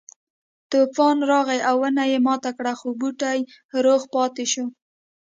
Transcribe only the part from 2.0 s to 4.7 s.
یې ماته کړه خو بوټی روغ پاتې شو.